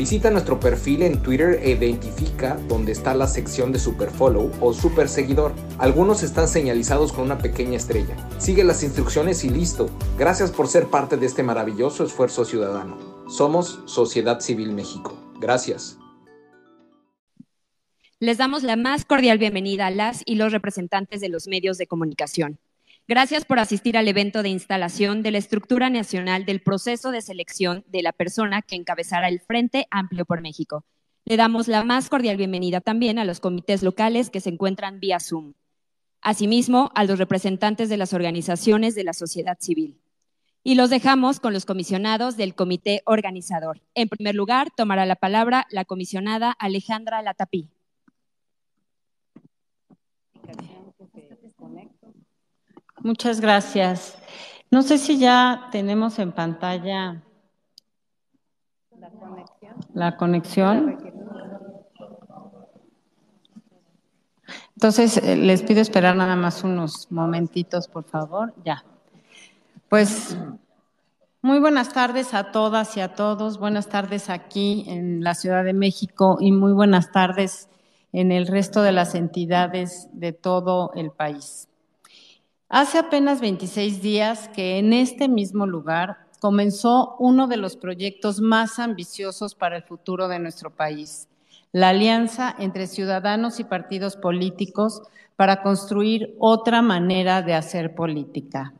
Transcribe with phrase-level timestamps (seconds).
[0.00, 5.10] Visita nuestro perfil en Twitter e identifica dónde está la sección de Superfollow o Super
[5.10, 5.52] Seguidor.
[5.76, 8.16] Algunos están señalizados con una pequeña estrella.
[8.38, 9.90] Sigue las instrucciones y listo.
[10.16, 12.96] Gracias por ser parte de este maravilloso esfuerzo ciudadano.
[13.28, 15.18] Somos Sociedad Civil México.
[15.38, 15.98] Gracias.
[18.20, 21.86] Les damos la más cordial bienvenida a las y los representantes de los medios de
[21.86, 22.58] comunicación.
[23.10, 27.84] Gracias por asistir al evento de instalación de la estructura nacional del proceso de selección
[27.88, 30.84] de la persona que encabezará el Frente Amplio por México.
[31.24, 35.18] Le damos la más cordial bienvenida también a los comités locales que se encuentran vía
[35.18, 35.54] Zoom.
[36.22, 39.98] Asimismo, a los representantes de las organizaciones de la sociedad civil.
[40.62, 43.80] Y los dejamos con los comisionados del comité organizador.
[43.96, 47.70] En primer lugar, tomará la palabra la comisionada Alejandra Latapí.
[53.02, 54.18] Muchas gracias.
[54.70, 57.22] No sé si ya tenemos en pantalla
[59.94, 60.98] la conexión.
[64.76, 68.52] Entonces, eh, les pido esperar nada más unos momentitos, por favor.
[68.64, 68.84] Ya.
[69.88, 70.36] Pues,
[71.40, 73.58] muy buenas tardes a todas y a todos.
[73.58, 77.70] Buenas tardes aquí en la Ciudad de México y muy buenas tardes
[78.12, 81.69] en el resto de las entidades de todo el país.
[82.72, 88.78] Hace apenas 26 días que en este mismo lugar comenzó uno de los proyectos más
[88.78, 91.26] ambiciosos para el futuro de nuestro país,
[91.72, 95.02] la alianza entre ciudadanos y partidos políticos
[95.34, 98.72] para construir otra manera de hacer política.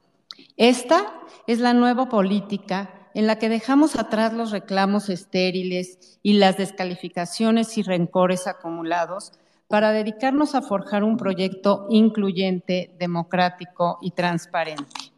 [0.57, 1.13] Esta
[1.49, 7.77] es la nueva política en la que dejamos atrás los reclamos estériles y las descalificaciones
[7.77, 9.33] y rencores acumulados
[9.71, 15.13] para dedicarnos a forjar un proyecto incluyente, democrático y transparente.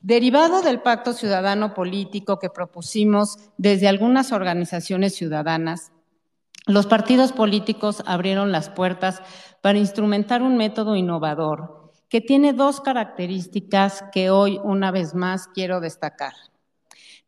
[0.00, 5.92] Derivado del pacto ciudadano político que propusimos desde algunas organizaciones ciudadanas,
[6.66, 9.20] los partidos políticos abrieron las puertas
[9.60, 15.80] para instrumentar un método innovador que tiene dos características que hoy una vez más quiero
[15.80, 16.32] destacar.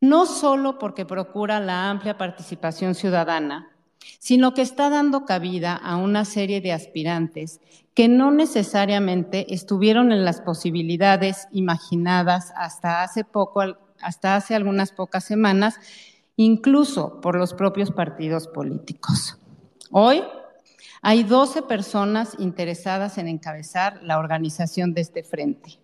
[0.01, 3.70] No solo porque procura la amplia participación ciudadana,
[4.19, 7.61] sino que está dando cabida a una serie de aspirantes
[7.95, 13.63] que no necesariamente estuvieron en las posibilidades imaginadas hasta hace poco,
[14.01, 15.75] hasta hace algunas pocas semanas,
[16.37, 19.39] incluso por los propios partidos políticos.
[19.91, 20.23] Hoy
[21.03, 25.79] hay 12 personas interesadas en encabezar la organización de este frente.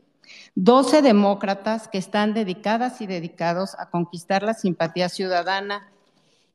[0.54, 5.90] 12 demócratas que están dedicadas y dedicados a conquistar la simpatía ciudadana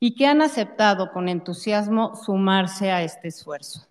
[0.03, 3.87] y que han aceptado con entusiasmo sumarse a este esfuerzo.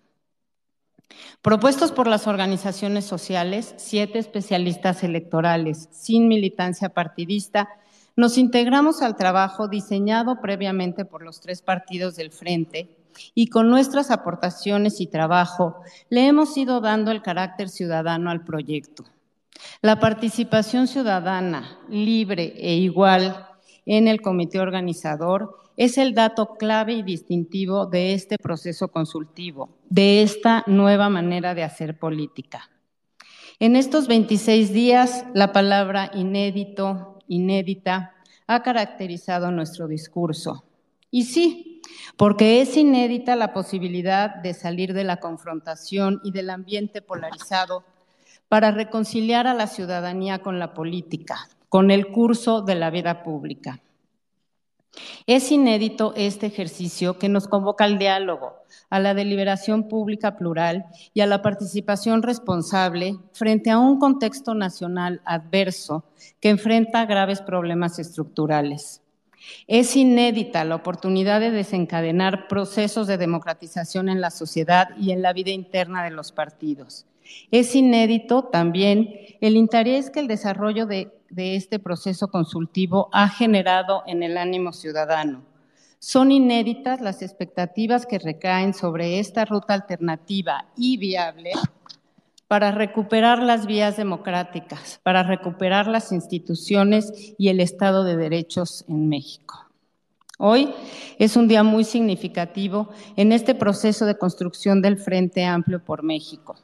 [1.41, 7.69] Propuestos por las organizaciones sociales, siete especialistas electorales sin militancia partidista,
[8.17, 12.97] nos integramos al trabajo diseñado previamente por los tres partidos del Frente
[13.33, 19.05] y con nuestras aportaciones y trabajo le hemos ido dando el carácter ciudadano al proyecto.
[19.81, 23.47] La participación ciudadana libre e igual
[23.85, 30.21] en el comité organizador es el dato clave y distintivo de este proceso consultivo, de
[30.21, 32.69] esta nueva manera de hacer política.
[33.57, 38.13] En estos 26 días, la palabra inédito, inédita,
[38.45, 40.65] ha caracterizado nuestro discurso.
[41.09, 41.81] Y sí,
[42.15, 47.85] porque es inédita la posibilidad de salir de la confrontación y del ambiente polarizado
[48.49, 53.79] para reconciliar a la ciudadanía con la política, con el curso de la vida pública.
[55.25, 58.55] Es inédito este ejercicio que nos convoca al diálogo,
[58.89, 65.21] a la deliberación pública plural y a la participación responsable frente a un contexto nacional
[65.25, 66.03] adverso
[66.39, 69.01] que enfrenta graves problemas estructurales.
[69.67, 75.33] Es inédita la oportunidad de desencadenar procesos de democratización en la sociedad y en la
[75.33, 77.05] vida interna de los partidos.
[77.51, 84.21] Es inédito también el interés que el desarrollo de, este proceso consultivo ha generado en
[84.21, 85.43] el ánimo ciudadano.
[85.97, 91.51] Son inéditas las expectativas que recaen sobre esta ruta alternativa y viable
[92.47, 99.07] para recuperar las vías democráticas, para recuperar las instituciones y el Estado de Derechos en
[99.07, 99.71] México.
[100.43, 100.73] Hoy
[101.19, 106.55] es un día muy significativo en este proceso de construcción del Frente Amplio por México.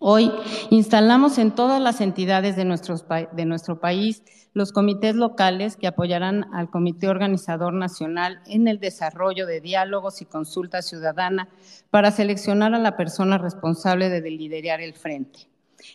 [0.00, 0.32] Hoy
[0.70, 7.08] instalamos en todas las entidades de, nuestro país los comités locales que apoyarán al Comité
[7.08, 11.48] Organizador Nacional en el desarrollo de diálogos y consulta ciudadana
[11.90, 15.48] para seleccionar a la persona responsable de liderar el frente.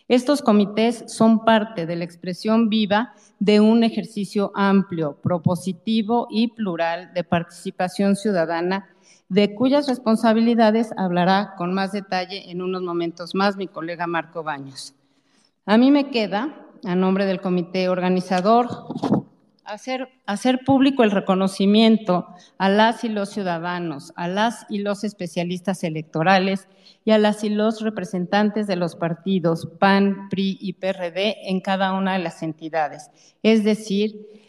[0.08, 7.12] Estos comités son parte de la expresión viva de un ejercicio amplio, propositivo y plural
[7.14, 8.88] de participación ciudadana
[9.30, 14.94] de cuyas responsabilidades hablará con más detalle en unos momentos más mi colega Marco Baños.
[15.66, 18.68] A mí me queda, a nombre del comité organizador,
[19.64, 22.26] hacer, público el reconocimiento
[22.58, 26.66] a las y los ciudadanos, a las y los especialistas electorales
[27.04, 31.92] y a las y los representantes de los partidos PAN, PRI y PRD en cada
[31.92, 33.10] una de las entidades,
[33.44, 34.39] es decir,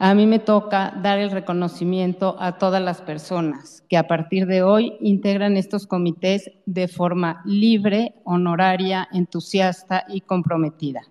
[0.00, 4.62] a mí me toca dar el reconocimiento a todas las personas que a partir de
[4.62, 11.02] hoy integran estos comités de forma libre, honoraria, entusiasta y comprometida.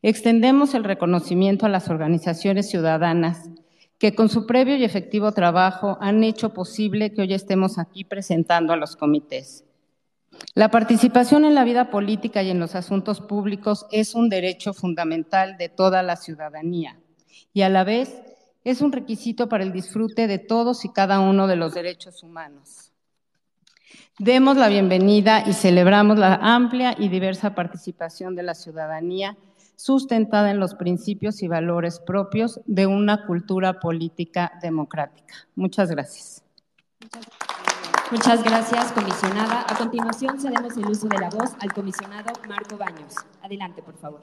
[0.00, 3.50] Extendemos el reconocimiento a las organizaciones ciudadanas
[3.98, 8.72] que con su previo y efectivo trabajo han hecho posible que hoy estemos aquí presentando
[8.72, 9.64] a los comités.
[10.54, 15.58] La participación en la vida política y en los asuntos públicos es un derecho fundamental
[15.58, 16.98] de toda la ciudadanía
[17.52, 18.22] y a la vez
[18.64, 22.92] es un requisito para el disfrute de todos y cada uno de los derechos humanos.
[24.18, 29.36] Demos la bienvenida y celebramos la amplia y diversa participación de la ciudadanía
[29.76, 35.34] sustentada en los principios y valores propios de una cultura política democrática.
[35.54, 36.42] Muchas gracias.
[38.10, 39.66] Muchas gracias, comisionada.
[39.68, 43.14] A continuación, cedemos el uso de la voz al comisionado Marco Baños.
[43.42, 44.22] Adelante, por favor.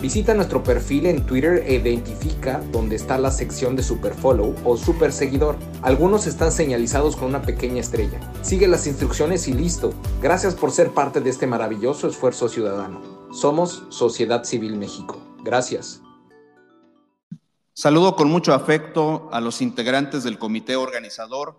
[0.00, 4.76] Visita nuestro perfil en Twitter e identifica dónde está la sección de Super Follow o
[4.76, 5.56] Super Seguidor.
[5.82, 8.20] Algunos están señalizados con una pequeña estrella.
[8.42, 9.92] Sigue las instrucciones y listo.
[10.22, 13.02] Gracias por ser parte de este maravilloso esfuerzo ciudadano.
[13.32, 15.20] Somos Sociedad Civil México.
[15.42, 16.00] Gracias.
[17.74, 21.56] Saludo con mucho afecto a los integrantes del comité organizador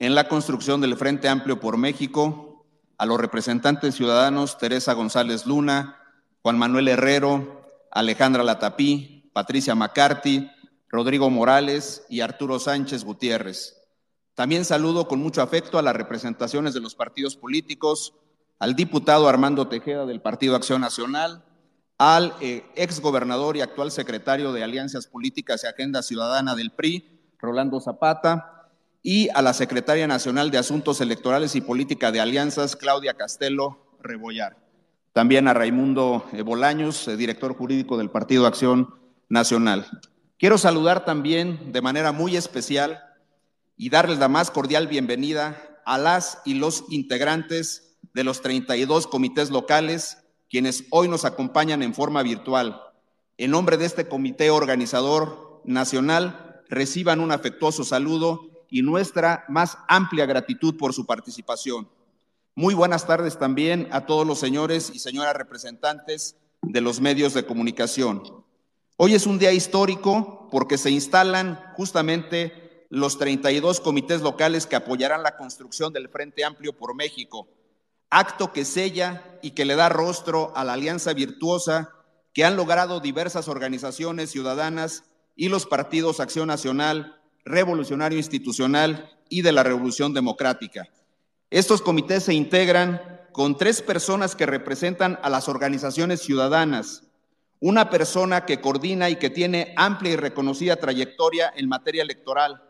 [0.00, 2.66] en la construcción del Frente Amplio por México,
[2.98, 5.98] a los representantes ciudadanos Teresa González Luna,
[6.42, 7.55] Juan Manuel Herrero,
[7.96, 10.50] Alejandra Latapí, Patricia McCarthy,
[10.90, 13.74] Rodrigo Morales y Arturo Sánchez Gutiérrez.
[14.34, 18.12] También saludo con mucho afecto a las representaciones de los partidos políticos,
[18.58, 21.42] al diputado Armando Tejeda del Partido Acción Nacional,
[21.96, 27.32] al eh, ex gobernador y actual secretario de Alianzas Políticas y Agenda Ciudadana del PRI,
[27.38, 28.68] Rolando Zapata,
[29.02, 34.65] y a la secretaria nacional de Asuntos Electorales y Política de Alianzas, Claudia Castelo Rebollar.
[35.16, 38.96] También a Raimundo eh, Bolaños, eh, director jurídico del Partido Acción
[39.30, 39.86] Nacional.
[40.38, 43.02] Quiero saludar también de manera muy especial
[43.78, 49.48] y darles la más cordial bienvenida a las y los integrantes de los 32 comités
[49.48, 50.18] locales
[50.50, 52.82] quienes hoy nos acompañan en forma virtual.
[53.38, 60.26] En nombre de este comité organizador nacional, reciban un afectuoso saludo y nuestra más amplia
[60.26, 61.88] gratitud por su participación.
[62.58, 67.44] Muy buenas tardes también a todos los señores y señoras representantes de los medios de
[67.44, 68.22] comunicación.
[68.96, 75.22] Hoy es un día histórico porque se instalan justamente los 32 comités locales que apoyarán
[75.22, 77.46] la construcción del Frente Amplio por México,
[78.08, 81.90] acto que sella y que le da rostro a la alianza virtuosa
[82.32, 85.04] que han logrado diversas organizaciones ciudadanas
[85.36, 90.88] y los partidos Acción Nacional, Revolucionario Institucional y de la Revolución Democrática.
[91.56, 93.00] Estos comités se integran
[93.32, 97.04] con tres personas que representan a las organizaciones ciudadanas,
[97.60, 102.62] una persona que coordina y que tiene amplia y reconocida trayectoria en materia electoral,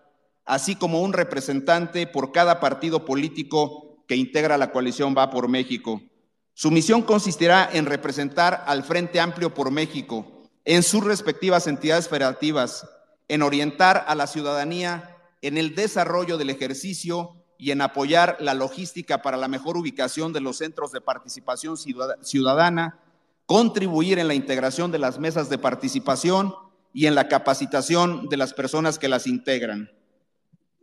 [0.44, 6.00] así como un representante por cada partido político que integra la coalición Va por México.
[6.54, 12.88] Su misión consistirá en representar al Frente Amplio por México en sus respectivas entidades federativas,
[13.26, 19.22] en orientar a la ciudadanía en el desarrollo del ejercicio y en apoyar la logística
[19.22, 23.00] para la mejor ubicación de los centros de participación ciudadana,
[23.46, 26.54] contribuir en la integración de las mesas de participación
[26.92, 29.90] y en la capacitación de las personas que las integran.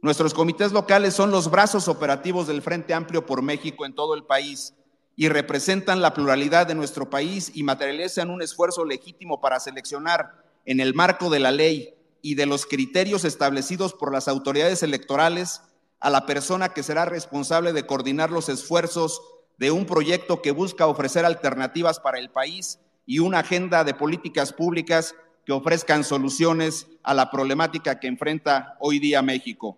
[0.02, 4.24] Nuestros comités locales son los brazos operativos del Frente Amplio por México en todo el
[4.24, 4.74] país
[5.16, 10.80] y representan la pluralidad de nuestro país y materializan un esfuerzo legítimo para seleccionar en
[10.80, 15.62] el marco de la ley y de los criterios establecidos por las autoridades electorales
[16.04, 19.22] a la persona que será responsable de coordinar los esfuerzos
[19.58, 24.52] de un proyecto que busca ofrecer alternativas para el país y una agenda de políticas
[24.52, 29.78] públicas que ofrezcan soluciones a la problemática que enfrenta hoy día México.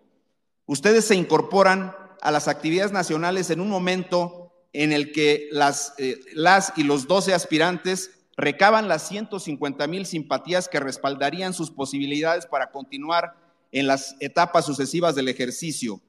[0.65, 6.19] Ustedes se incorporan a las actividades nacionales en un momento en el que las, eh,
[6.33, 12.71] las y los 12 aspirantes recaban las 150 mil simpatías que respaldarían sus posibilidades para
[12.71, 13.35] continuar
[13.71, 16.01] en las etapas sucesivas del ejercicio.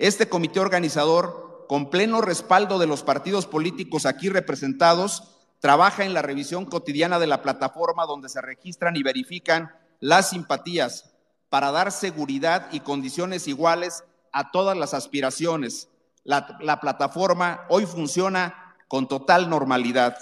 [0.00, 5.24] Este comité organizador, con pleno respaldo de los partidos políticos aquí representados,
[5.60, 11.12] trabaja en la revisión cotidiana de la plataforma donde se registran y verifican las simpatías,
[11.50, 14.02] para dar seguridad y condiciones iguales
[14.32, 15.90] a todas las aspiraciones.
[16.24, 20.16] La, plataforma hoy funciona con total normalidad.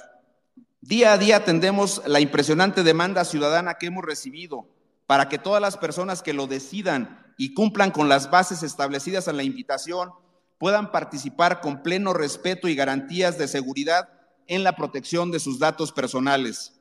[0.80, 4.66] Día a día atendemos la impresionante demanda ciudadana que hemos recibido
[5.06, 9.38] para que todas las personas que lo decidan y cumplan con las bases establecidas en
[9.38, 10.10] la invitación
[10.58, 14.08] puedan participar con pleno respeto y garantías de seguridad
[14.48, 16.74] en la protección de sus datos personales.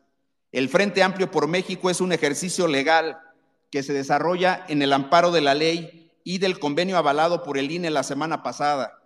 [0.51, 3.19] El Frente Amplio por México es un ejercicio legal
[3.69, 7.71] que se desarrolla en el amparo de la ley y del convenio avalado por el
[7.71, 8.97] INE la semana pasada.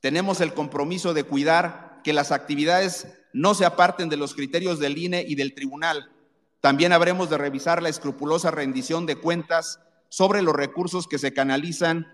[0.00, 4.96] Tenemos el compromiso de cuidar que las actividades no se aparten de los criterios del
[4.96, 6.12] INE y del tribunal.
[6.60, 12.06] También habremos de revisar la escrupulosa rendición de cuentas sobre los recursos que se canalizan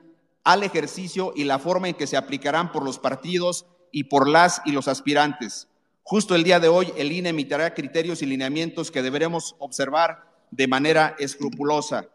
[0.44, 4.62] al ejercicio y la forma en que se aplicarán por los partidos y por las
[4.64, 5.66] y los aspirantes.
[6.04, 10.68] Justo el día de hoy, el INE emitirá criterios y lineamientos que deberemos observar de
[10.68, 12.06] manera escrupulosa.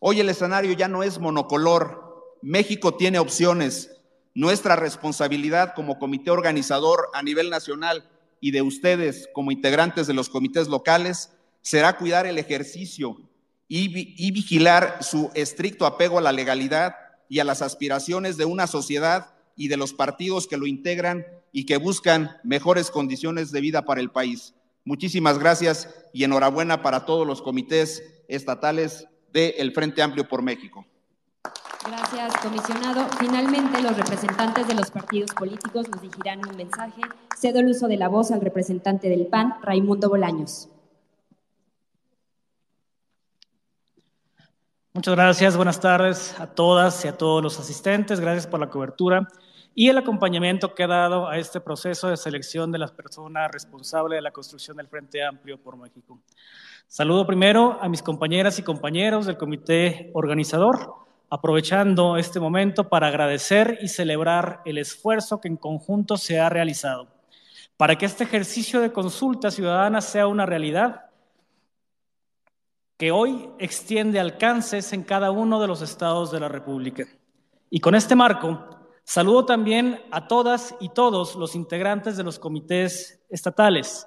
[0.00, 2.36] Hoy el escenario ya no es monocolor.
[2.42, 3.90] México tiene opciones.
[4.34, 8.10] Nuestra responsabilidad como comité organizador a nivel nacional
[8.40, 13.16] y de ustedes como integrantes de los comités locales será cuidar el ejercicio
[13.74, 16.94] y, y vigilar su estricto apego a la legalidad
[17.30, 21.64] y a las aspiraciones de una sociedad y de los partidos que lo integran y
[21.64, 24.52] que buscan mejores condiciones de vida para el país.
[24.84, 30.84] Muchísimas gracias y enhorabuena para todos los comités estatales del Frente Amplio por México.
[31.86, 33.08] Gracias, comisionado.
[33.18, 37.00] Finalmente, los representantes de los partidos políticos nos dirigirán un mensaje.
[37.40, 40.68] Cedo el uso de la voz al representante del PAN, Raimundo Bolaños.
[44.94, 49.26] Muchas gracias, buenas tardes a todas y a todos los asistentes, gracias por la cobertura
[49.74, 54.18] y el acompañamiento que ha dado a este proceso de selección de las personas responsables
[54.18, 56.20] de la construcción del Frente Amplio por México.
[56.86, 60.94] Saludo primero a mis compañeras y compañeros del comité organizador,
[61.30, 67.08] aprovechando este momento para agradecer y celebrar el esfuerzo que en conjunto se ha realizado
[67.78, 71.06] para que este ejercicio de consulta ciudadana sea una realidad
[73.02, 77.04] que hoy extiende alcances en cada uno de los estados de la República.
[77.68, 78.64] Y con este marco,
[79.02, 84.06] saludo también a todas y todos los integrantes de los comités estatales,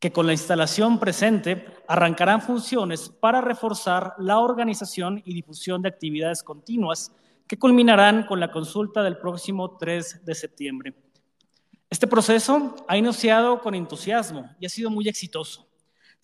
[0.00, 6.42] que con la instalación presente arrancarán funciones para reforzar la organización y difusión de actividades
[6.42, 7.12] continuas
[7.46, 10.92] que culminarán con la consulta del próximo 3 de septiembre.
[11.88, 15.63] Este proceso ha iniciado con entusiasmo y ha sido muy exitoso.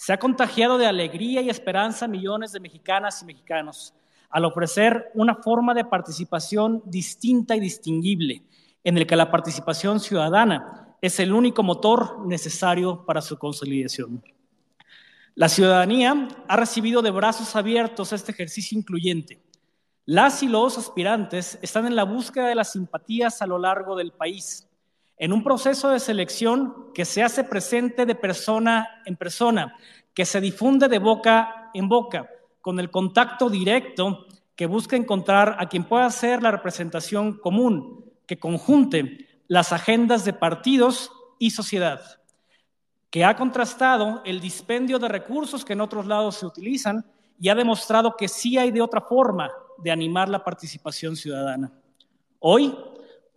[0.01, 3.93] Se ha contagiado de alegría y esperanza a millones de mexicanas y mexicanos
[4.31, 8.43] al ofrecer una forma de participación distinta y distinguible,
[8.83, 14.25] en el que la participación ciudadana es el único motor necesario para su consolidación.
[15.35, 19.43] La ciudadanía ha recibido de brazos abiertos este ejercicio incluyente.
[20.07, 24.13] Las y los aspirantes están en la búsqueda de las simpatías a lo largo del
[24.13, 24.67] país
[25.21, 29.77] en un proceso de selección que se hace presente de persona en persona,
[30.15, 32.31] que se difunde de boca en boca,
[32.63, 38.39] con el contacto directo que busca encontrar a quien pueda ser la representación común, que
[38.39, 42.01] conjunte las agendas de partidos y sociedad,
[43.11, 47.05] que ha contrastado el dispendio de recursos que en otros lados se utilizan
[47.39, 51.71] y ha demostrado que sí hay de otra forma de animar la participación ciudadana.
[52.39, 52.75] Hoy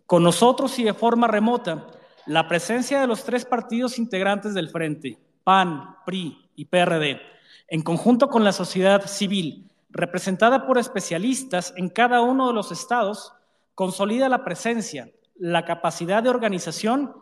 [0.06, 1.86] con nosotros y de forma remota,
[2.26, 7.20] la presencia de los tres partidos integrantes del Frente, PAN, PRI y PRD,
[7.68, 13.32] en conjunto con la sociedad civil, representada por especialistas en cada uno de los estados,
[13.74, 17.14] consolida la presencia, la capacidad de organización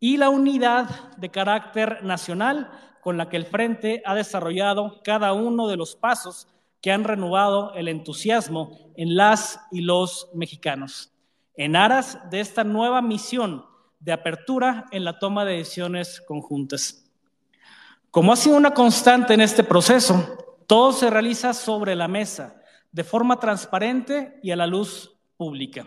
[0.00, 2.70] y la unidad de carácter nacional
[3.00, 6.48] con la que el Frente ha desarrollado cada uno de los pasos
[6.80, 11.12] que han renovado el entusiasmo en las y los mexicanos
[11.58, 13.66] en aras de esta nueva misión
[13.98, 17.04] de apertura en la toma de decisiones conjuntas.
[18.12, 23.02] Como ha sido una constante en este proceso, todo se realiza sobre la mesa, de
[23.02, 25.84] forma transparente y a la luz pública.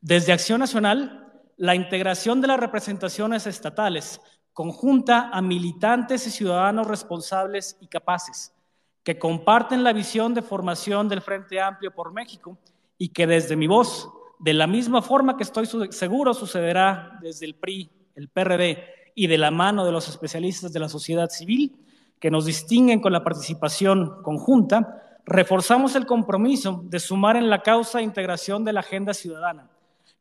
[0.00, 4.22] Desde Acción Nacional, la integración de las representaciones estatales
[4.54, 8.54] conjunta a militantes y ciudadanos responsables y capaces,
[9.02, 12.56] que comparten la visión de formación del Frente Amplio por México
[12.96, 14.08] y que desde mi voz
[14.44, 18.76] de la misma forma que estoy seguro sucederá desde el PRI, el PRD
[19.14, 21.74] y de la mano de los especialistas de la sociedad civil
[22.20, 28.00] que nos distinguen con la participación conjunta, reforzamos el compromiso de sumar en la causa
[28.00, 29.70] e integración de la agenda ciudadana,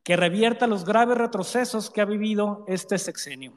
[0.03, 3.51] que revierta los graves retrocesos que ha vivido este sexenio.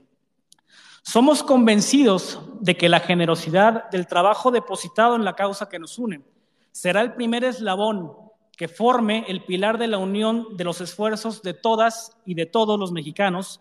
[1.02, 6.22] Somos convencidos de que la generosidad del trabajo depositado en la causa que nos une
[6.72, 8.25] será el primer eslabón
[8.56, 12.80] que forme el pilar de la unión de los esfuerzos de todas y de todos
[12.80, 13.60] los mexicanos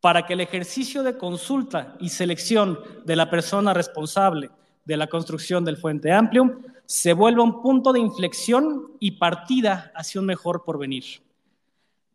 [0.00, 4.50] para que el ejercicio de consulta y selección de la persona responsable
[4.84, 10.20] de la construcción del Fuente Amplio se vuelva un punto de inflexión y partida hacia
[10.20, 11.04] un mejor porvenir.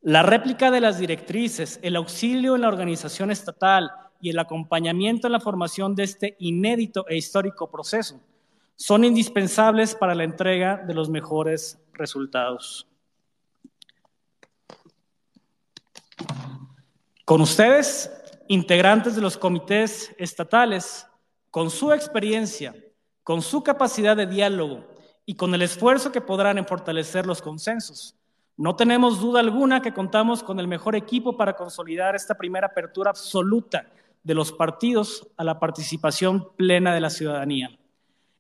[0.02, 5.34] La réplica de las directrices, el auxilio en la organización estatal y el acompañamiento en
[5.34, 8.20] la formación de este inédito e histórico proceso
[8.76, 12.88] son indispensables para la entrega de los mejores resultados.
[17.26, 18.10] Con ustedes,
[18.48, 21.06] integrantes de los comités estatales,
[21.52, 22.74] con su experiencia,
[23.24, 24.88] con su capacidad de diálogo
[25.26, 28.16] y con el esfuerzo que podrán en fortalecer los consensos,
[28.56, 33.12] no tenemos duda alguna que contamos con el mejor equipo para consolidar esta primera apertura
[33.12, 33.92] absoluta
[34.24, 37.78] de los partidos a la participación plena de la ciudadanía.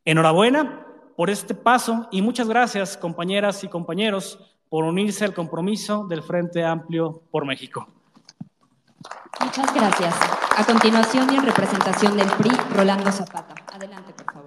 [0.06, 0.87] Enhorabuena
[1.17, 6.63] por este paso y muchas gracias, compañeras y compañeros, por unirse al compromiso del Frente
[6.63, 7.88] Amplio por México.
[9.43, 10.15] Muchas gracias.
[10.56, 13.56] A continuación y en representación del PRI, Rolando Zapata.
[13.73, 14.46] Adelante, por favor.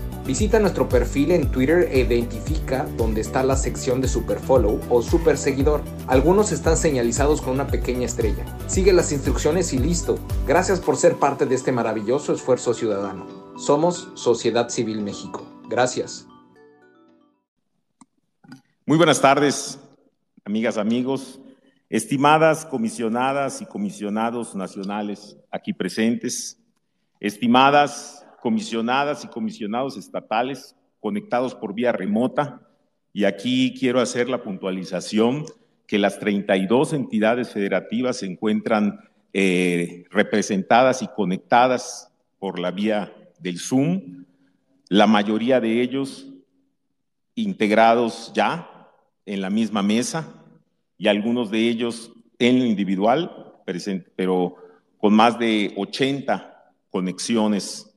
[0.31, 5.01] Visita nuestro perfil en Twitter e identifica dónde está la sección de Super Follow o
[5.01, 5.83] Super Seguidor.
[6.07, 8.45] Algunos están señalizados con una pequeña estrella.
[8.65, 10.17] Sigue las instrucciones y listo.
[10.47, 13.27] Gracias por ser parte de este maravilloso esfuerzo ciudadano.
[13.57, 15.45] Somos Sociedad Civil México.
[15.67, 16.25] Gracias.
[18.85, 19.81] Muy buenas tardes,
[20.45, 21.41] amigas, amigos,
[21.89, 26.57] estimadas comisionadas y comisionados nacionales aquí presentes,
[27.19, 32.61] estimadas comisionadas y comisionados estatales conectados por vía remota.
[33.11, 35.45] Y aquí quiero hacer la puntualización
[35.87, 39.01] que las 32 entidades federativas se encuentran
[39.33, 44.25] eh, representadas y conectadas por la vía del Zoom,
[44.87, 46.27] la mayoría de ellos
[47.35, 48.89] integrados ya
[49.25, 50.27] en la misma mesa
[50.97, 53.53] y algunos de ellos en lo individual,
[54.15, 54.55] pero
[54.97, 57.90] con más de 80 conexiones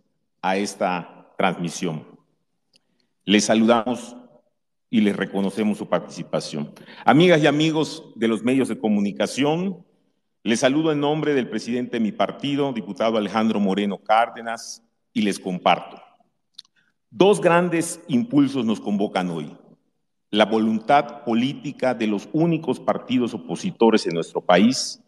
[0.45, 2.07] a esta transmisión.
[3.25, 4.15] Les saludamos
[4.91, 6.71] y les reconocemos su participación.
[7.07, 9.87] Amigas y amigos de los medios de comunicación,
[10.43, 14.83] les saludo en nombre del presidente de mi partido, diputado Alejandro Moreno Cárdenas,
[15.15, 16.03] y les comparto.
[17.09, 19.57] Dos grandes impulsos nos convocan hoy
[20.29, 25.01] la voluntad política de los únicos partidos opositores en nuestro país,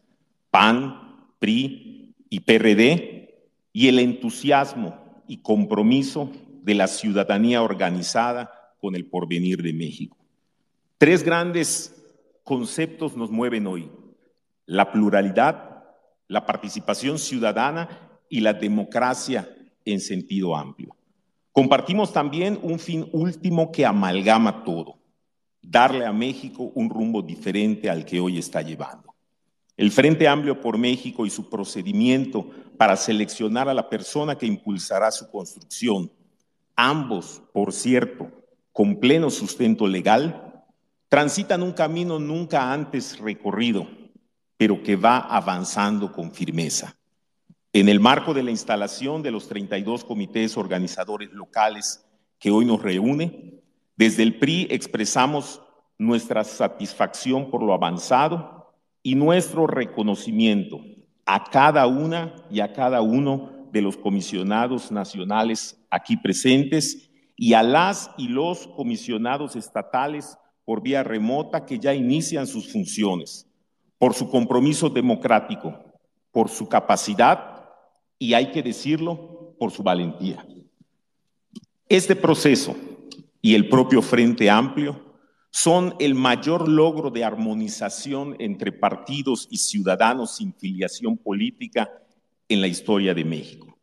[0.50, 6.30] PAN, PRI y PRD, y el entusiasmo y compromiso
[6.62, 10.16] de la ciudadanía organizada con el porvenir de México.
[10.98, 11.94] Tres grandes
[12.42, 13.90] conceptos nos mueven hoy,
[14.66, 15.84] la pluralidad,
[16.28, 17.88] la participación ciudadana
[18.28, 19.48] y la democracia
[19.84, 20.96] en sentido amplio.
[21.52, 24.98] Compartimos también un fin último que amalgama todo,
[25.62, 29.05] darle a México un rumbo diferente al que hoy está llevando.
[29.76, 35.10] El Frente Amplio por México y su procedimiento para seleccionar a la persona que impulsará
[35.10, 36.10] su construcción,
[36.74, 38.30] ambos, por cierto,
[38.72, 40.64] con pleno sustento legal,
[41.08, 43.86] transitan un camino nunca antes recorrido,
[44.56, 46.96] pero que va avanzando con firmeza.
[47.72, 52.06] En el marco de la instalación de los 32 comités organizadores locales
[52.38, 53.60] que hoy nos reúne,
[53.96, 55.60] desde el PRI expresamos
[55.98, 58.55] nuestra satisfacción por lo avanzado
[59.06, 60.80] y nuestro reconocimiento
[61.26, 67.62] a cada una y a cada uno de los comisionados nacionales aquí presentes y a
[67.62, 73.46] las y los comisionados estatales por vía remota que ya inician sus funciones,
[73.96, 75.78] por su compromiso democrático,
[76.32, 77.64] por su capacidad
[78.18, 80.44] y hay que decirlo, por su valentía.
[81.88, 82.74] Este proceso
[83.40, 85.05] y el propio Frente Amplio
[85.56, 91.90] son el mayor logro de armonización entre partidos y ciudadanos sin filiación política
[92.46, 93.74] en la historia de México.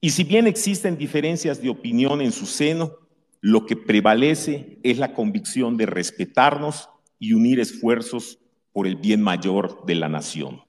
[0.00, 2.92] Y si bien existen diferencias de opinión en su seno,
[3.40, 8.38] lo que prevalece es la convicción de respetarnos y unir esfuerzos
[8.72, 10.62] por el bien mayor de la nación.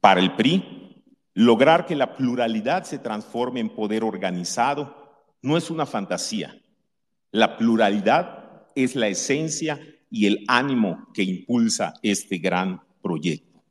[0.00, 1.02] Para el PRI,
[1.34, 6.58] lograr que la pluralidad se transforme en poder organizado no es una fantasía,
[7.32, 8.37] la pluralidad
[8.84, 13.62] es la esencia y el ánimo que impulsa este gran proyecto.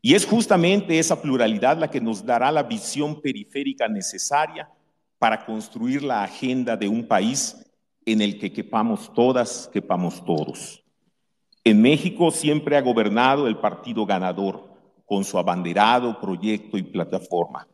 [0.00, 4.68] Y es justamente esa pluralidad la que nos dará la visión periférica necesaria
[5.18, 7.56] para construir la agenda de un país
[8.04, 10.84] en el que quepamos todas, quepamos todos.
[11.64, 14.74] En México siempre ha gobernado el partido ganador,
[15.06, 17.66] con su abanderado, proyecto y plataforma,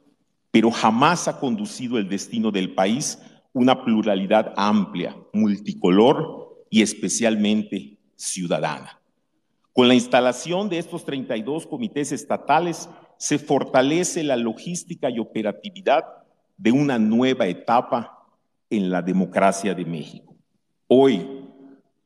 [0.50, 3.18] pero jamás ha conducido el destino del país
[3.52, 6.39] una pluralidad amplia, multicolor
[6.70, 9.00] y especialmente ciudadana.
[9.72, 16.04] Con la instalación de estos 32 comités estatales se fortalece la logística y operatividad
[16.56, 18.26] de una nueva etapa
[18.70, 20.34] en la democracia de México.
[20.86, 21.44] Hoy,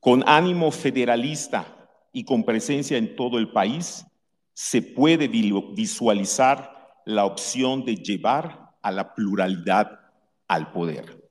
[0.00, 1.66] con ánimo federalista
[2.12, 4.06] y con presencia en todo el país,
[4.52, 10.00] se puede visualizar la opción de llevar a la pluralidad
[10.46, 11.23] al poder.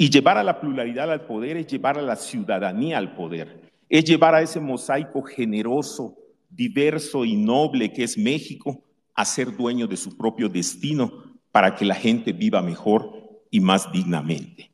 [0.00, 4.04] Y llevar a la pluralidad al poder es llevar a la ciudadanía al poder, es
[4.04, 6.16] llevar a ese mosaico generoso,
[6.48, 11.84] diverso y noble que es México a ser dueño de su propio destino para que
[11.84, 14.70] la gente viva mejor y más dignamente.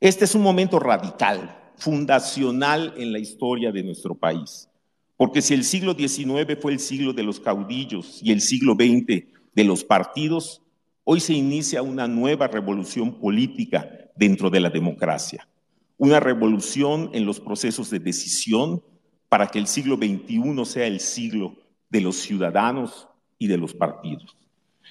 [0.00, 4.68] Este es un momento radical, fundacional en la historia de nuestro país,
[5.16, 9.24] porque si el siglo XIX fue el siglo de los caudillos y el siglo XX
[9.54, 10.62] de los partidos,
[11.04, 15.48] hoy se inicia una nueva revolución política dentro de la democracia.
[15.96, 18.82] Una revolución en los procesos de decisión
[19.28, 21.56] para que el siglo XXI sea el siglo
[21.88, 24.36] de los ciudadanos y de los partidos.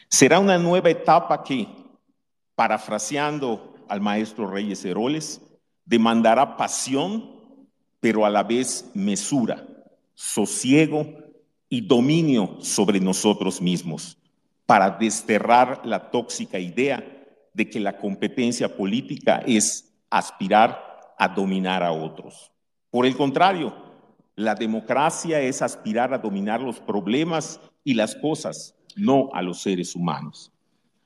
[0.10, 1.68] Será una nueva etapa que,
[2.56, 5.42] parafraseando al maestro Reyes Heroles,
[5.86, 7.32] demandará pasión,
[8.00, 9.66] pero a la vez mesura,
[10.14, 11.08] sosiego
[11.70, 14.18] y dominio sobre nosotros mismos,
[14.66, 17.17] para desterrar la tóxica idea
[17.58, 22.52] de que la competencia política es aspirar a dominar a otros.
[22.92, 23.76] Por el contrario,
[24.36, 29.96] la democracia es aspirar a dominar los problemas y las cosas, no a los seres
[29.96, 30.52] humanos.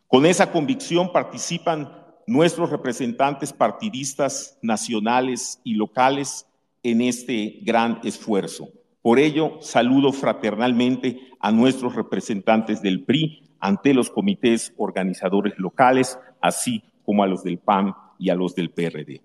[0.08, 1.90] Con esa convicción participan
[2.28, 6.46] nuestros representantes partidistas nacionales y locales
[6.84, 8.68] en este gran esfuerzo.
[9.02, 16.84] Por ello, saludo fraternalmente a nuestros representantes del PRI ante los comités organizadores locales, así
[17.06, 19.22] como a los del PAN y a los del PRD.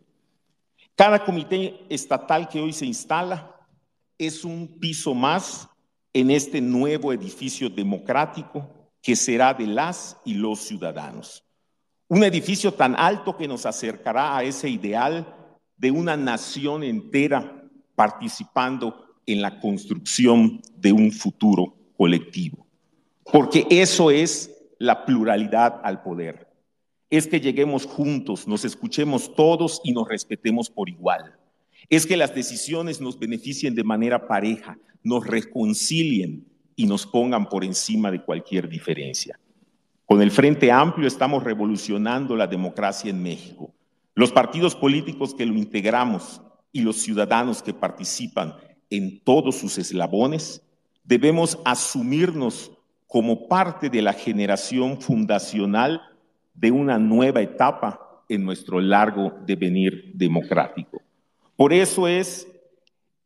[0.94, 3.54] Cada comité estatal que hoy se instala
[4.18, 5.68] es un piso más
[6.12, 8.70] en este nuevo edificio democrático
[9.02, 11.44] que será de las y los ciudadanos.
[12.08, 15.34] Un edificio tan alto que nos acercará a ese ideal
[15.76, 22.65] de una nación entera participando en la construcción de un futuro colectivo.
[23.32, 26.48] Porque eso es la pluralidad al poder.
[27.10, 31.34] Es que lleguemos juntos, nos escuchemos todos y nos respetemos por igual.
[31.88, 37.64] Es que las decisiones nos beneficien de manera pareja, nos reconcilien y nos pongan por
[37.64, 39.38] encima de cualquier diferencia.
[40.04, 43.74] Con el Frente Amplio estamos revolucionando la democracia en México.
[44.14, 46.40] Los partidos políticos que lo integramos
[46.72, 48.54] y los ciudadanos que participan
[48.90, 50.62] en todos sus eslabones,
[51.04, 52.72] debemos asumirnos
[53.06, 56.02] como parte de la generación fundacional
[56.54, 61.00] de una nueva etapa en nuestro largo devenir democrático.
[61.56, 62.48] Por eso es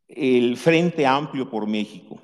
[0.07, 2.21] el Frente Amplio por México,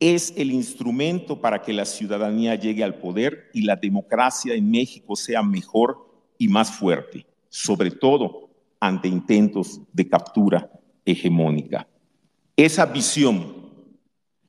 [0.00, 5.14] es el instrumento para que la ciudadanía llegue al poder y la democracia en México
[5.14, 8.50] sea mejor y más fuerte, sobre todo
[8.80, 10.68] ante intentos de captura
[11.04, 11.86] hegemónica.
[12.56, 13.61] Esa visión,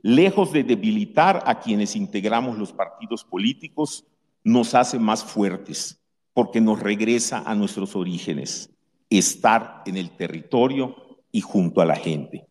[0.03, 4.05] lejos de debilitar a quienes integramos los partidos políticos,
[4.43, 5.99] nos hace más fuertes
[6.33, 8.69] porque nos regresa a nuestros orígenes,
[9.09, 10.95] estar en el territorio
[11.31, 12.45] y junto a la gente.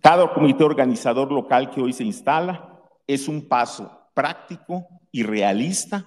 [0.00, 6.06] Cada comité organizador local que hoy se instala es un paso práctico y realista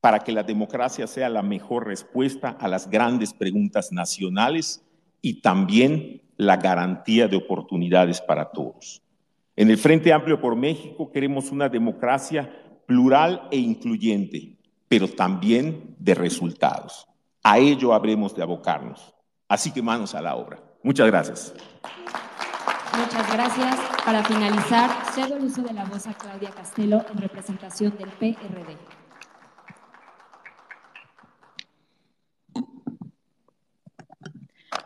[0.00, 4.84] para que la democracia sea la mejor respuesta a las grandes preguntas nacionales
[5.20, 9.02] y también la garantía de oportunidades para todos.
[9.60, 12.50] En el Frente Amplio por México queremos una democracia
[12.86, 14.56] plural e incluyente,
[14.88, 17.06] pero también de resultados.
[17.42, 19.14] A ello habremos de abocarnos.
[19.48, 20.62] Así que manos a la obra.
[20.82, 21.54] Muchas gracias.
[22.96, 23.76] Muchas gracias.
[24.02, 28.78] Para finalizar, cedo el uso de la voz a Claudia Castelo en representación del PRD.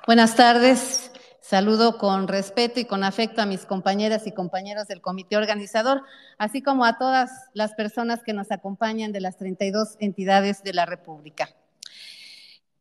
[0.04, 1.13] Buenas tardes.
[1.46, 6.02] Saludo con respeto y con afecto a mis compañeras y compañeros del comité organizador,
[6.38, 10.86] así como a todas las personas que nos acompañan de las 32 entidades de la
[10.86, 11.50] República.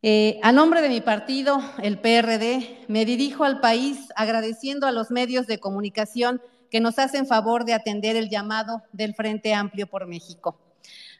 [0.02, 5.12] Eh, a nombre de mi partido, el PRD, me dirijo al país agradeciendo a los
[5.12, 10.08] medios de comunicación que nos hacen favor de atender el llamado del Frente Amplio por
[10.08, 10.58] México.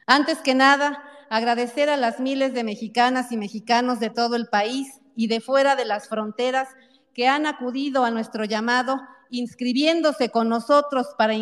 [0.06, 5.02] Antes que nada, agradecer a las miles de mexicanas y mexicanos de todo el país
[5.14, 6.68] y de fuera de las fronteras
[7.14, 9.00] que han acudido a nuestro llamado,
[9.30, 11.34] inscribiéndose con nosotros para,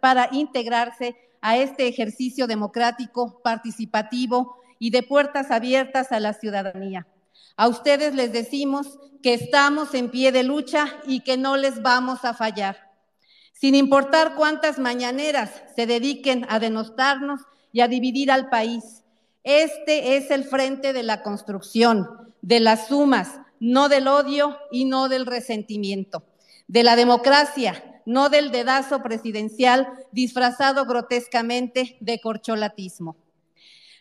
[0.00, 7.06] para integrarse a este ejercicio democrático, participativo, y de puertas abiertas a la ciudadanía.
[7.56, 12.24] A ustedes les decimos que estamos en pie de lucha y que no les vamos
[12.24, 12.90] a fallar.
[13.52, 19.04] Sin importar cuántas mañaneras se dediquen a denostarnos y a dividir al país,
[19.44, 22.08] este es el frente de la construcción,
[22.40, 26.24] de las sumas, no del odio y no del resentimiento,
[26.66, 33.16] de la democracia, no del dedazo presidencial disfrazado grotescamente de corcholatismo.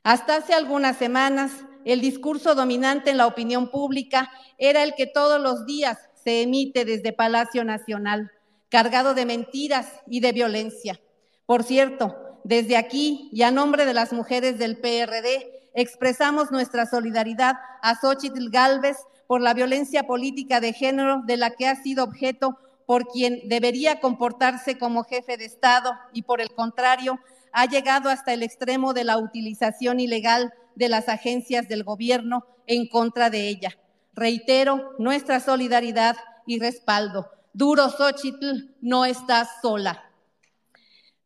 [0.01, 1.51] Hasta hace algunas semanas,
[1.85, 6.83] el discurso dominante en la opinión pública era el que todos los días se emite
[6.83, 8.31] desde Palacio Nacional,
[8.69, 10.99] cargado de mentiras y de violencia.
[11.45, 17.55] Por cierto, desde aquí y a nombre de las mujeres del PRD, expresamos nuestra solidaridad
[17.81, 22.57] a Xochitl Galvez por la violencia política de género de la que ha sido objeto
[22.85, 27.19] por quien debería comportarse como jefe de Estado y por el contrario
[27.53, 32.87] ha llegado hasta el extremo de la utilización ilegal de las agencias del gobierno en
[32.87, 33.77] contra de ella.
[34.13, 37.29] Reitero nuestra solidaridad y respaldo.
[37.53, 40.09] Duro Xochitl, no estás sola.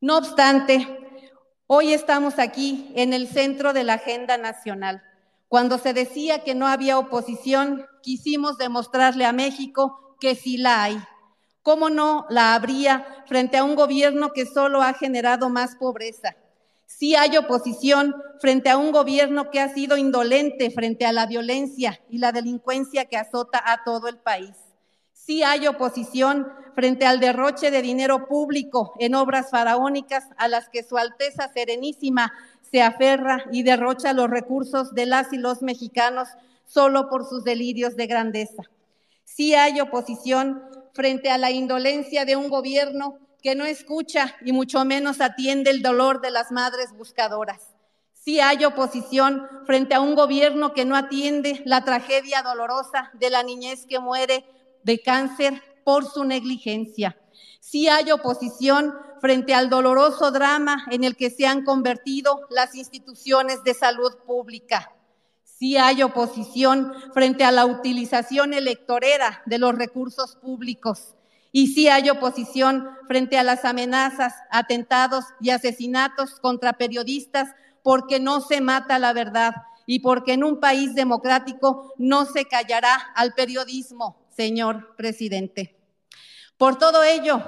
[0.02, 1.05] No obstante,
[1.68, 5.04] hoy estamos aquí en el centro de la agenda nacional,
[5.48, 11.00] Cuando se decía que no había oposición, quisimos demostrarle a México que sí la hay.
[11.62, 16.36] ¿Cómo no la habría frente a un gobierno que solo ha generado más pobreza?
[16.88, 22.02] Sí hay oposición frente a un gobierno que ha sido indolente frente a la violencia
[22.10, 24.65] y la delincuencia que azota a todo el país.
[25.26, 30.84] Sí hay oposición frente al derroche de dinero público en obras faraónicas a las que
[30.84, 36.28] Su Alteza Serenísima se aferra y derrocha los recursos de las y los mexicanos
[36.68, 38.64] solo por sus delirios de grandeza.
[39.24, 40.62] Sí hay oposición
[40.94, 45.82] frente a la indolencia de un gobierno que no escucha y mucho menos atiende el
[45.82, 47.74] dolor de las madres buscadoras.
[48.14, 53.42] Sí hay oposición frente a un gobierno que no atiende la tragedia dolorosa de la
[53.42, 54.46] niñez que muere
[54.86, 57.18] de cáncer por su negligencia.
[57.60, 63.64] Sí hay oposición frente al doloroso drama en el que se han convertido las instituciones
[63.64, 64.92] de salud pública.
[65.44, 71.16] Sí hay oposición frente a la utilización electorera de los recursos públicos.
[71.52, 77.50] Y sí hay oposición frente a las amenazas, atentados y asesinatos contra periodistas
[77.82, 79.54] porque no se mata la verdad
[79.88, 85.76] y porque en un país democrático no se callará al periodismo, señor presidente.
[86.58, 87.42] Por todo ello,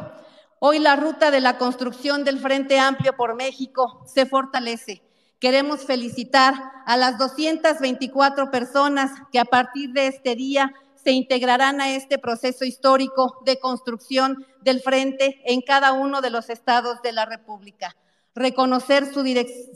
[0.60, 5.02] hoy la ruta de la construcción del Frente Amplio por México se fortalece.
[5.40, 11.92] Queremos felicitar a las 224 personas que a partir de este día se integrarán a
[11.92, 17.26] este proceso histórico de construcción del frente en cada uno de los estados de la
[17.26, 17.96] República.
[18.34, 19.24] Reconocer su,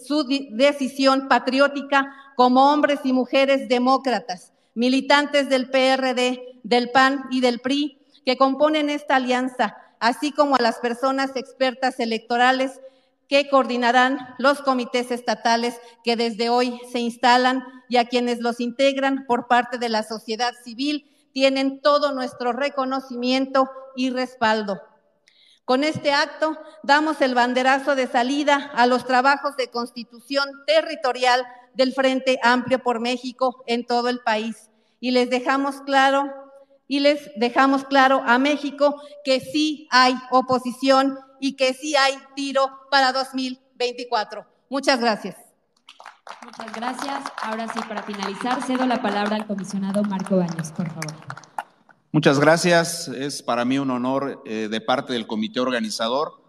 [0.03, 7.59] su decisión patriótica como hombres y mujeres demócratas, militantes del PRD, del PAN y del
[7.59, 12.79] PRI que componen esta alianza, así como a las personas expertas electorales
[13.27, 19.25] que coordinarán los comités estatales que desde hoy se instalan y a quienes los integran
[19.25, 24.81] por parte de la sociedad civil tienen todo nuestro reconocimiento y respaldo.
[25.63, 31.93] Con este acto damos el banderazo de salida a los trabajos de constitución territorial del
[31.93, 36.29] Frente Amplio por México en todo el país y les dejamos claro
[36.87, 42.69] y les dejamos claro a México que sí hay oposición y que sí hay tiro
[42.89, 44.45] para 2024.
[44.69, 45.35] Muchas gracias.
[46.43, 47.23] Muchas gracias.
[47.41, 51.15] Ahora sí, para finalizar, cedo la palabra al comisionado Marco Baños, por favor.
[52.11, 53.07] Muchas gracias.
[53.07, 56.41] Es para mí un honor eh, de parte del comité organizador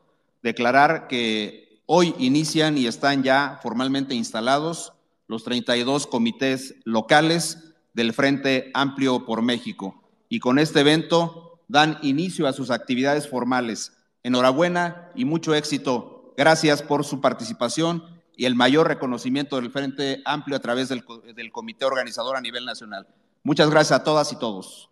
[0.43, 4.92] declarar que hoy inician y están ya formalmente instalados
[5.33, 12.47] los 32 comités locales del Frente Amplio por México y con este evento dan inicio
[12.47, 13.97] a sus actividades formales.
[14.23, 16.35] Enhorabuena y mucho éxito.
[16.37, 18.05] Gracias por su participación
[18.37, 21.03] y el mayor reconocimiento del Frente Amplio a través del,
[21.35, 23.07] del comité organizador a nivel nacional.
[23.43, 24.91] Muchas gracias a todas y todos.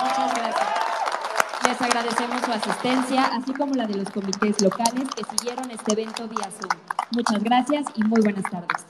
[0.00, 0.68] Muchas gracias.
[1.66, 6.28] Les agradecemos su asistencia, así como la de los comités locales que siguieron este evento
[6.28, 6.80] vía Zoom.
[7.10, 8.86] Muchas gracias y muy buenas tardes.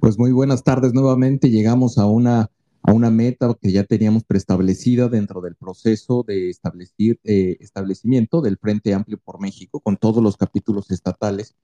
[0.00, 1.50] Pues muy buenas tardes nuevamente.
[1.50, 2.50] Llegamos a una
[2.82, 8.56] a una meta que ya teníamos preestablecida dentro del proceso de establecer, eh, establecimiento del
[8.56, 11.54] Frente Amplio por México con todos los capítulos estatales.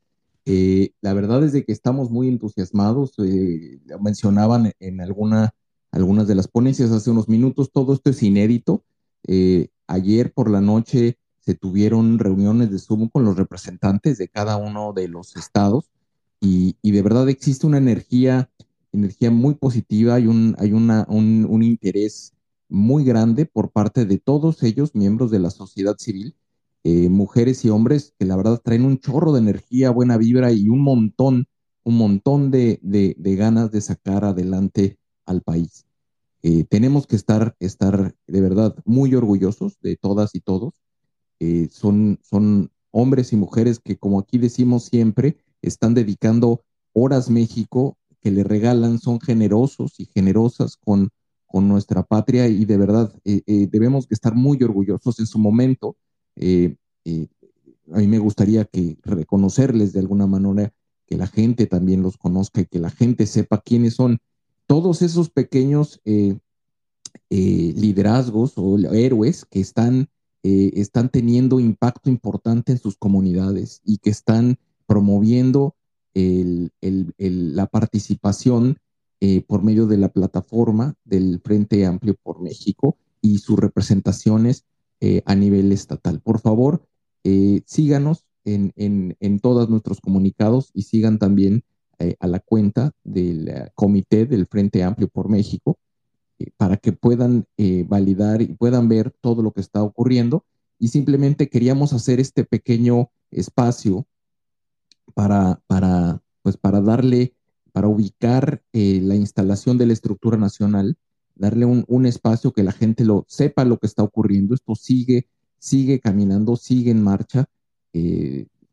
[0.45, 5.55] Eh, la verdad es de que estamos muy entusiasmados, eh, mencionaban en alguna,
[5.91, 8.85] algunas de las ponencias hace unos minutos, todo esto es inédito.
[9.87, 14.93] ayer por la noche se tuvieron reuniones de Zoom con los representantes de cada uno
[14.93, 15.91] de los estados
[16.44, 18.50] y, de verdad existe una energía
[18.94, 22.33] energía muy positiva, hay un, hay una, un, interés
[22.68, 26.37] muy grande por parte de todos ellos, miembros de la sociedad civil,
[26.85, 30.68] eh, mujeres y hombres que la verdad traen un chorro de energía, buena vibra y
[30.68, 31.46] un montón,
[31.83, 32.78] un montón de,
[33.18, 35.87] ganas de sacar adelante al país.
[36.42, 40.74] Eh, tenemos que estar, estar de verdad muy orgullosos de todas y todos.
[41.40, 46.62] Eh, son, son hombres y mujeres que, como aquí decimos siempre, están dedicando
[46.93, 51.11] horas México que le regalan son generosos y generosas con,
[51.47, 55.97] con nuestra patria y de verdad eh, eh, debemos estar muy orgullosos en su momento.
[56.37, 56.75] Eh,
[57.93, 60.73] a mí me gustaría que reconocerles de alguna manera,
[61.07, 64.19] que la gente también los conozca y que la gente sepa quiénes son
[64.67, 66.01] todos esos pequeños
[67.29, 70.09] liderazgos o héroes que están,
[70.43, 74.57] están teniendo impacto importante en sus comunidades y que están
[74.87, 75.74] promoviendo
[76.14, 78.78] la participación
[79.20, 84.64] eh, por medio de la plataforma del Frente Amplio por México y sus representaciones
[85.01, 86.20] eh, a nivel estatal.
[86.20, 86.87] Por favor,
[87.24, 91.64] eh, síganos en, en, todos nuestros comunicados y sigan también
[91.99, 95.78] eh, a la cuenta del comité del Frente Amplio por México
[96.57, 97.47] para que puedan
[97.87, 100.45] validar y puedan ver todo lo que está ocurriendo.
[100.78, 104.07] Y simplemente queríamos hacer este pequeño espacio
[105.14, 107.34] para, para, pues para darle,
[107.72, 110.96] para ubicar la instalación de la estructura nacional,
[111.34, 114.55] darle un, un, espacio que la gente lo sepa lo que está ocurriendo.
[114.55, 115.28] Esto sigue,
[115.59, 117.46] sigue caminando, sigue en marcha.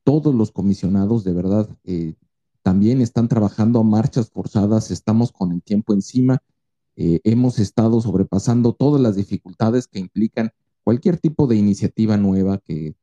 [0.03, 1.69] todos los comisionados de verdad
[2.63, 6.43] también están trabajando a marchas forzadas, estamos con el tiempo encima,
[6.95, 10.51] eh, hemos estado sobrepasando todas las dificultades que implican
[10.83, 12.95] cualquier tipo de iniciativa nueva que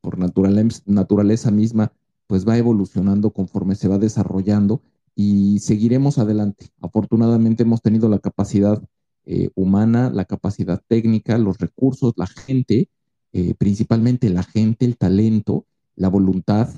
[0.00, 1.92] por naturaleza misma
[2.30, 4.80] pues va evolucionando conforme se va desarrollando
[5.14, 6.68] y seguiremos adelante.
[6.80, 8.80] Afortunadamente hemos tenido la capacidad
[9.26, 12.88] eh, humana, la capacidad técnica, los recursos, la gente,
[13.32, 15.66] eh, principalmente la gente, el talento,
[15.96, 16.70] la voluntad,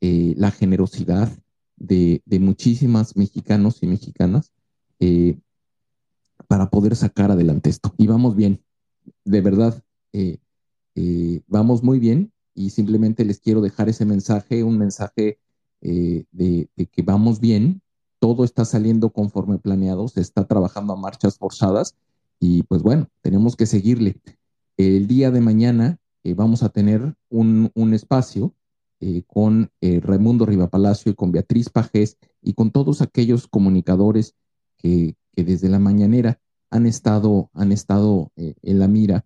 [0.00, 1.28] la generosidad,
[1.78, 4.52] de, muchísimas mexicanos y mexicanas
[5.00, 5.38] eh,
[6.46, 7.94] para poder sacar adelante esto.
[7.98, 8.62] Y vamos bien,
[9.24, 9.82] de verdad,
[10.12, 10.38] eh,
[10.94, 15.38] eh, vamos muy bien y simplemente les quiero dejar ese mensaje, un mensaje
[15.80, 17.82] de, de, que vamos bien,
[18.18, 21.94] todo está saliendo conforme planeado, se está trabajando a marchas forzadas
[22.40, 24.20] y pues bueno, tenemos que seguirle.
[24.76, 25.98] El día de mañana
[26.34, 28.54] vamos a tener un, un espacio
[29.00, 34.34] eh, con eh, Raimundo Rivapalacio y con Beatriz Pajés y con todos aquellos comunicadores
[34.76, 39.24] que, desde la mañanera han estado, han estado eh, en la mira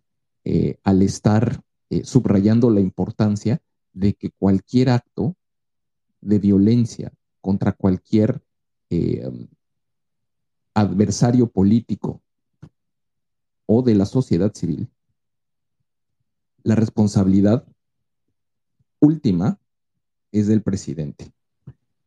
[0.83, 1.63] al estar
[2.05, 3.61] subrayando la importancia
[3.93, 5.37] de que cualquier acto
[6.21, 8.43] de violencia contra cualquier
[10.75, 12.23] adversario político
[13.67, 14.89] o de la sociedad civil,
[16.63, 17.67] la responsabilidad
[19.01, 19.59] última
[20.31, 21.33] es del presidente.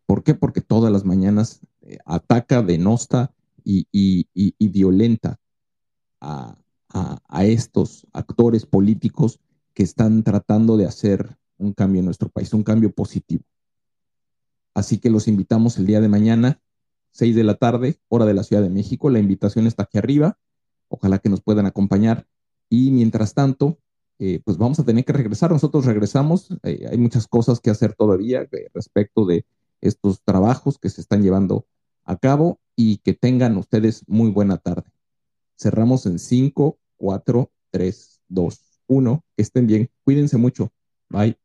[0.05, 0.33] ¿Por qué?
[0.33, 3.33] Porque todas las mañanas eh, ataca, denosta
[3.63, 3.87] y,
[4.59, 5.39] violenta
[6.21, 6.57] a,
[7.43, 9.39] estos actores políticos
[9.75, 13.43] que están tratando de hacer un cambio en nuestro país, un cambio positivo.
[14.73, 16.61] Así que los invitamos el día de mañana,
[17.11, 19.09] 6 de la tarde, hora de la Ciudad de México.
[19.09, 20.39] La invitación está aquí arriba.
[20.87, 22.25] Ojalá que nos puedan acompañar.
[22.69, 23.77] Y mientras tanto,
[24.17, 25.51] eh, pues vamos a tener que regresar.
[25.51, 29.45] Nosotros regresamos, eh, hay muchas cosas que hacer todavía respecto de
[29.81, 31.65] estos trabajos que se están llevando
[32.03, 34.89] a cabo y que tengan ustedes muy buena tarde.
[35.57, 39.23] Cerramos en 5, 4, 3, 2, 1.
[39.35, 40.71] Que estén bien, cuídense mucho.
[41.09, 41.37] Bye.